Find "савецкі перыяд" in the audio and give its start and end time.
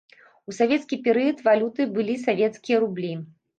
0.59-1.45